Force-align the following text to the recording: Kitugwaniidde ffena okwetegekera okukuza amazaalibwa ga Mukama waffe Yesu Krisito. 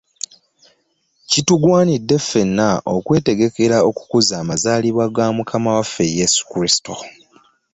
Kitugwaniidde 1.29 2.15
ffena 2.23 2.67
okwetegekera 2.95 3.77
okukuza 3.89 4.33
amazaalibwa 4.43 5.05
ga 5.15 5.27
Mukama 5.37 5.69
waffe 5.77 6.05
Yesu 6.17 6.41
Krisito. 6.51 6.95